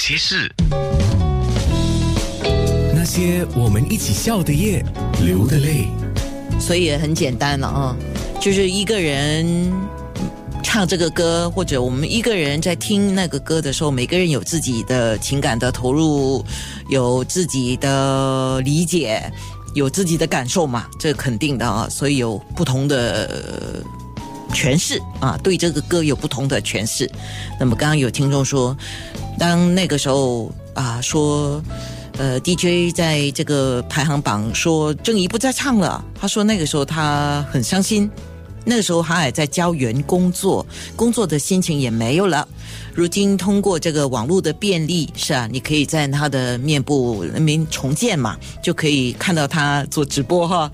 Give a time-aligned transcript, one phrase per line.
[0.00, 0.50] 些事？
[2.94, 4.84] 那些我们一起笑的夜，
[5.22, 5.86] 流的泪。
[6.58, 7.96] 所以也很简单了啊，
[8.40, 9.72] 就是一个人
[10.62, 16.44] 唱这个歌，或者我们一个人在听那个歌的时候，每个人有自己的情感的投入，
[16.88, 19.32] 有自己的理解，
[19.74, 21.88] 有自己的感受嘛，这肯定的啊。
[21.90, 23.82] 所以有不同的
[24.50, 27.10] 诠释啊，对这个歌有不同的诠释。
[27.58, 28.76] 那么刚刚有听众说，
[29.38, 31.62] 当那个时候啊说。
[32.18, 36.04] 呃，DJ 在这个排行榜说郑怡不再唱了。
[36.20, 38.10] 他说那个时候他很伤心，
[38.62, 42.46] 那个时候他还在教员工作，工作的心情也没有了。
[42.92, 50.70] 如今通过这个网络的便利，是啊，你可以在他的面部人民重建嘛，就可以看到他做直播哈，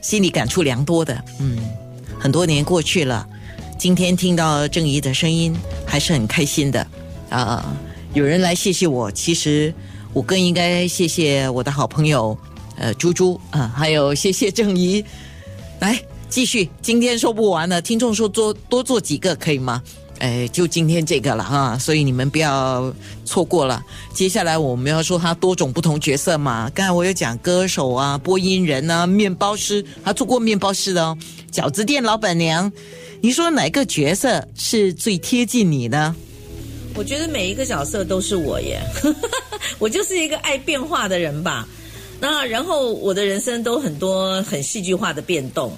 [0.00, 1.22] 心里感触良多的。
[1.40, 1.58] 嗯，
[2.24, 3.28] 很多年过去了，
[3.78, 6.86] 今天听到郑怡的声音还是很开心的
[7.28, 7.76] 啊。
[8.14, 9.74] 有人来谢谢我，其实。
[10.14, 12.38] 我更应该谢谢我的好朋友，
[12.76, 15.04] 呃，猪猪啊，还有谢谢郑怡，
[15.80, 19.82] 来继续，今天说不完了，听众说多多做几个可以吗？
[20.18, 22.92] 哎，就今天这个了哈，所以你们不要
[23.24, 23.82] 错过了。
[24.12, 31.18] 接下来我们要说他多种不同角色嘛，刚才我有讲歌手啊，播音人啊，面包师，他做过面包师的哦，
[31.52, 32.70] 饺子店老板娘，
[33.20, 36.14] 你说哪个角色是最贴近你呢？
[36.96, 38.80] 我觉得每一个角色都是我耶，
[39.80, 41.66] 我就是一个爱变化的人吧。
[42.20, 45.76] 那然后我的人生都很多很戏剧化的变动，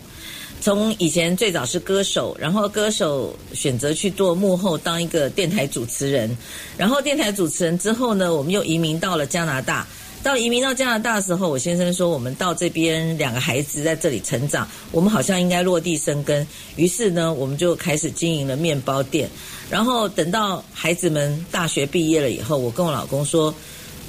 [0.60, 6.36] 从以前最早是歌手，然后歌手选择去做幕后当一个电台主持人，
[6.76, 9.86] 然后电台主持人之后呢，我们又移民到了加拿大。
[10.24, 16.44] 到移民到加拿大的时候，我先生说我们到这边两个孩子在这里成长，我们好像应该落地生根。
[16.74, 19.30] 于是呢，我们就开始经营了面包店。
[19.70, 23.54] 然后等到孩子们大学毕业了以后，我跟我老公说，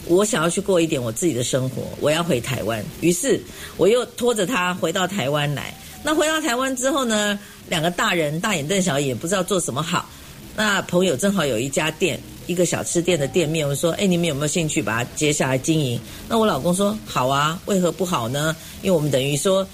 [0.07, 2.83] 我想要去过一点我自己的生活，我要回台湾。
[3.01, 3.39] 于是
[3.75, 5.71] 我又拖着他回到台湾来。
[6.03, 7.37] 那回到台湾之后呢，
[7.69, 10.09] 两个大人大眼瞪小眼，不知道做什么好。
[10.55, 12.19] 那朋友正好有一家店。
[12.47, 15.99] 一个小吃店的店面，我说：“哎，你们有没有兴趣把它接下来经营？”
[16.29, 18.55] 那我老公说：“好啊，为何不好呢？
[18.81, 19.67] 因为我们等于说，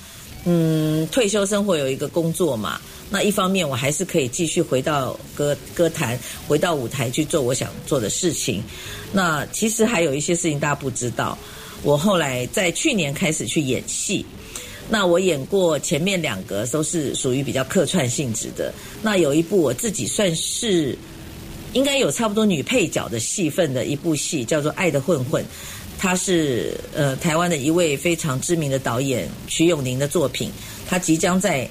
[0.45, 2.81] 嗯，退休生活有一个工作嘛。
[3.11, 6.17] 那一方面，我还是可以继续回到歌歌坛，
[6.47, 8.63] 回到舞台去做我想做的事情。
[9.11, 11.37] 那其实还有一些事情大家不知道，
[11.83, 14.25] 我后来在去年开始去演戏。
[14.89, 18.73] 那我演过前面两个都是属于比较客串性质的。
[19.01, 20.97] 那有一部我自己算是。
[21.73, 25.43] 应该有差不多女配角的戏份的一部戏，叫做《爱的混混》，
[25.97, 30.51] 它是呃台湾的一位非常知名的导演徐永宁的作品。
[30.87, 31.67] 他即将在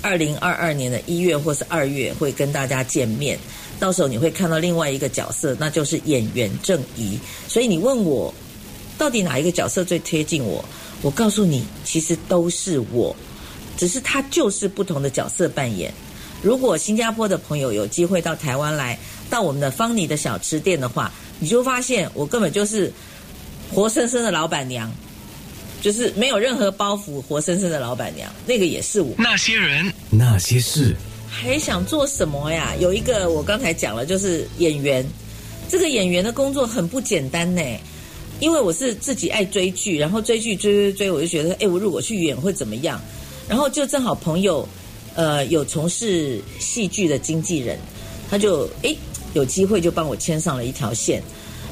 [0.00, 3.38] 二零二二年的一月或是二月会跟大家见面，
[3.78, 7.18] 到时候你会看到另外一个角色，那就是演员郑怡。
[7.46, 8.32] 所以你问我
[8.96, 10.64] 到底哪一个角色最贴近我？
[11.02, 13.14] 我告诉你，其实都是我，
[13.76, 15.92] 只是他就是不同的角色扮演。
[16.40, 18.98] 如果新加坡的朋友有机会到台湾来，
[19.28, 22.92] 到我们的方尼的小吃店的话，你就发现我根本就是
[23.72, 24.90] 活生生的老板娘，
[25.80, 29.14] 就是没有任何包袱，活生生的老板娘，那个也是我。
[29.18, 30.94] 那些人，那些事，
[31.28, 32.74] 还想做什么呀？
[32.78, 35.04] 有一个我刚才讲了，就是演员。
[35.68, 37.62] 这个演员的工作很不简单呢，
[38.42, 43.00] 因为我是自己爱追剧，然后追剧追追追，我就觉得，哎，我如果去演会怎么样？
[43.48, 44.68] 然后就正好朋友，
[45.14, 47.78] 呃，有从事戏剧的经纪人，
[48.28, 48.92] 他就哎。
[49.34, 51.22] 有机会就帮我牵上了一条线，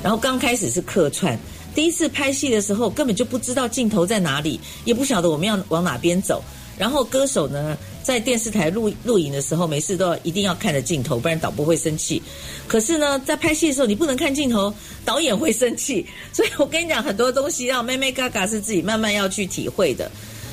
[0.02, 1.38] 然后刚开始是客串，
[1.74, 6.42] 第一次拍戏的时候根本就不知道镜头在哪里，也不晓得我们要往哪边走。
[6.78, 12.22] 然后歌手呢，在电视台录录影的时候，没事都要一定要看着镜头，不然导播会生气。
[12.66, 14.72] 可是呢，在拍戏的时候，你不能看镜头，
[15.04, 16.06] 导演会生气。
[16.32, 20.10] 所以我跟你讲，很多东西让妹妹嘎嘎是自己慢慢要去体会的。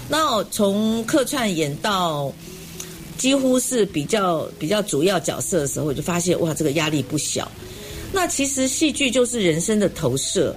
[0.10, 2.34] 那从客串演到。
[3.18, 7.52] 几乎是比较比较主要角色的时候，我就发现哇，这个压力不小。
[8.14, 10.56] 那其实戏剧就是人生的投射。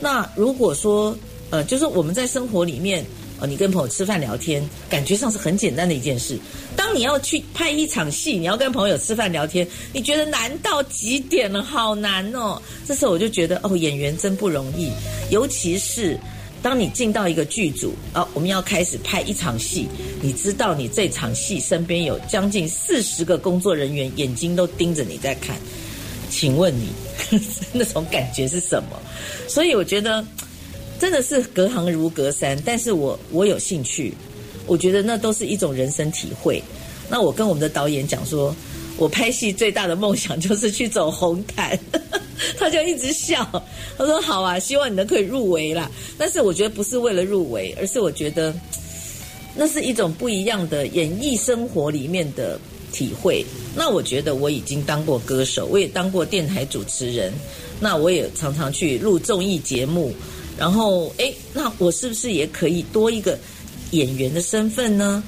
[0.00, 1.14] 那如果说
[1.50, 3.04] 呃，就是我们在生活里面，
[3.40, 6.38] 呃，你跟朋友吃饭聊天，感觉上是很简单的一件事。
[6.76, 12.60] 当你要去拍一场戏，你要跟朋友吃饭聊天，你觉得难到极点了，好难哦。
[12.86, 14.90] 这时候我就觉得哦，演员真不容易，
[15.30, 16.18] 尤其是。
[16.62, 19.88] 当你进到一个剧组，哦，我们要开始拍一场戏，
[20.20, 25.56] 你知道你这场戏身边有将近四十个工作人员，眼睛都盯着你在看，
[26.28, 26.88] 请问你
[27.72, 29.00] 那种感觉是什么？
[29.48, 30.22] 所以我觉得
[31.00, 34.12] 真的是隔行如隔山，但是我我有兴趣，
[34.66, 36.62] 我觉得那都是一种人生体会。
[37.08, 38.54] 那我跟我们的导演讲说，
[38.98, 41.76] 我拍戏最大的梦想就是去走红毯。
[42.58, 43.44] 他就一直笑，
[43.98, 45.90] 他说好啊，希望你能可以入围啦。
[46.18, 48.54] 但是我觉得不是为了入围，而是我觉得
[49.54, 52.58] 那是一种不一样的演艺生活里面的
[52.92, 53.44] 体会。
[53.74, 57.32] 那我觉得我已经当过歌手，我也当过电台主持人，
[57.78, 60.14] 那我也常常去录综艺节目。
[60.60, 63.38] 然后，哎，那我是不是也可以多一个
[63.92, 65.24] 演员的身份呢？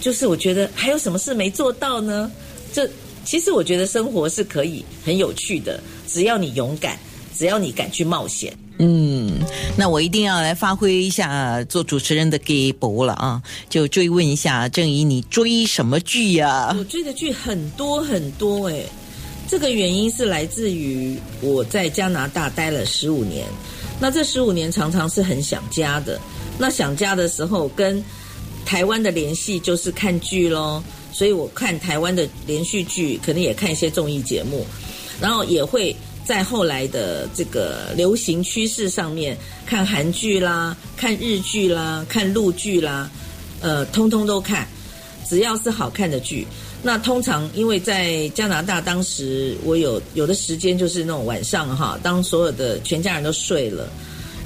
[0.00, 2.32] 就是我觉得还有什么事没做到呢？
[2.72, 2.88] 这
[3.22, 5.78] 其实我觉得生活是可以很有趣的，
[6.08, 6.98] 只要你勇敢，
[7.36, 8.56] 只要你敢去冒险。
[8.78, 9.40] 嗯，
[9.76, 13.42] 那我一定要来发挥一下做主持人的给博了啊！
[13.68, 16.74] 就追问一下郑怡，你追什么剧呀？
[16.78, 18.82] 我追的剧很多很多哎，
[19.46, 23.46] 这个原因是来自于我在加拿大待了十五年，
[24.00, 26.20] 那这十五年常常是很想家的。
[26.58, 28.02] 那想家的时候，跟
[28.64, 34.66] 台湾的联系就是看剧喽，所以我看台湾的连续剧，可能也看一些综艺节目，
[35.20, 35.94] 然后也会。
[36.24, 39.36] 在后来的这个流行趋势上面，
[39.66, 43.10] 看韩剧啦，看日剧啦，看陆剧啦，
[43.60, 44.64] 呃，通通都看，
[45.28, 46.46] 只要是好看的剧。
[46.82, 53.88] 那通常因为在加拿大，当时我有有的时间就是那种晚上哈，当所有的全家人都睡了，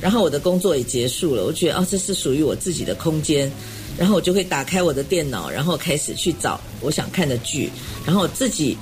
[0.00, 3.50] 然后我的工作也结束了，我觉得哦，这是属于我自己的空间，
[3.98, 7.70] 然后我就会打开我的电脑，然后开始去找我想看的剧，
[8.04, 8.76] 然后自己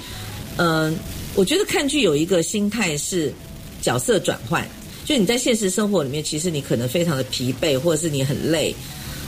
[0.56, 0.96] 嗯。
[1.36, 3.34] 我觉得看剧有一个心态是
[3.82, 4.64] 角色转换，
[5.04, 8.72] 就你在现实生活里面，其实你可能非常的疲惫，或者是你很累，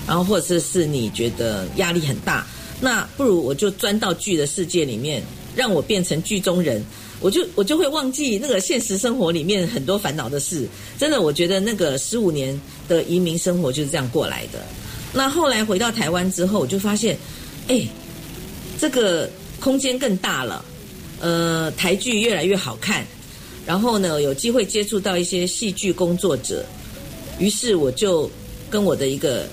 [0.06, 2.46] 然后或者是是你觉得压力很大，
[2.81, 5.23] 那不如我就钻到剧的世界里面，
[5.55, 6.84] 让我变成剧中人，
[7.20, 10.69] 我就我就会忘记那个现实生活里面很多烦恼的事。
[10.99, 12.58] 真的，我觉得那个十五年
[12.88, 14.64] 的移民生活就是这样过来的。
[15.12, 17.17] 那后来回到台湾之后，我就发现，
[17.69, 17.87] 哎，
[18.78, 20.64] 这个空间更大了。
[21.19, 23.06] 呃，台剧越来越好看，
[23.64, 26.62] 然后呢，有机会接触到一些戏剧工作者，
[27.38, 28.31] 于是我就
[28.69, 29.46] 跟我的一个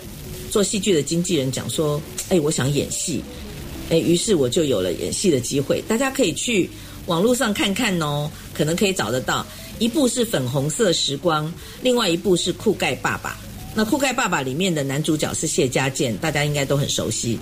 [0.52, 3.24] 做戏剧的经纪人讲说：“哎，我想演戏。”
[3.90, 5.84] 哎，于是我就有了演戏的机会。
[5.88, 6.70] 大家可以去
[7.06, 9.46] 网络上看看哦，可能可以找得到。
[9.80, 11.46] 一部是《粉红色时光》，
[11.81, 13.31] 另外一部是《酷盖爸爸》。
[13.75, 17.38] 那《酷盖爸爸》里面的男主角是谢家健，大家应该都很熟悉。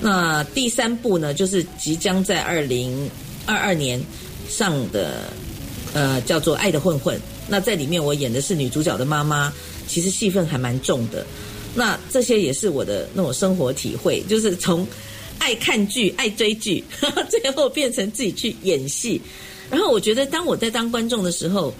[0.00, 3.08] 那第三部呢，就是即将在二零。
[3.48, 4.04] 二二年
[4.48, 5.30] 上的
[5.92, 7.16] 呃叫做《爱的混混》，
[7.46, 9.52] 那在里面我演的是女主角的妈妈，
[9.86, 11.24] 其实戏份还蛮重的。
[11.76, 14.84] 那这些也是我的那种生活体会，就是从
[15.38, 16.82] 爱看剧、爱追剧，
[17.30, 19.20] 最后变成自己去演戏。
[19.70, 21.72] 然后我觉得，当我在当观众的时候，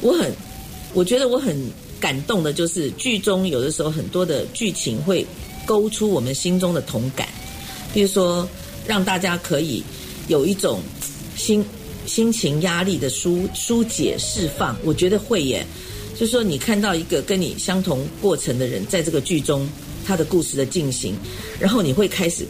[0.00, 0.32] 我很
[0.94, 1.54] 我觉得我很
[2.00, 5.26] 感动的，就是剧中有的时候很多的剧情会
[5.66, 7.28] 勾出我们心中的同感，
[7.92, 8.48] 比如说
[8.86, 9.82] 让大家可以。
[10.28, 10.80] 有一种
[11.36, 11.64] 心
[12.04, 15.64] 心情压力的疏疏解释放，我觉得会耶。
[16.18, 19.68] 就是说，你看到一个跟你相同过程的人，在这个剧中
[20.06, 21.14] 他的故事的进行，
[21.60, 22.46] 然后你会开始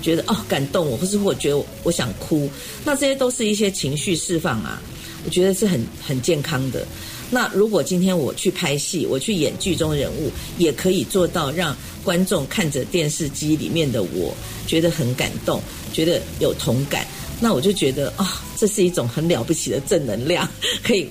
[0.00, 2.48] 觉得哦感动我，或是或觉得我想哭，
[2.84, 4.80] 那这些都是一些情绪释放啊。
[5.24, 6.84] 我觉得是很很健康的。
[7.30, 14.34] 那如果今天我去拍戏，我去演剧中人物，也可以做到让观众看着电视机里面的我，
[14.66, 15.62] 觉得很感动。
[15.92, 17.06] 觉得有同感，
[17.40, 20.48] 那我就觉得啊，这是一种很了不起的正能量，
[20.82, 21.06] 可以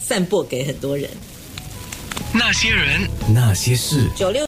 [0.00, 1.08] 散播给很多人。
[2.38, 4.44] 那些人，那些事，九六。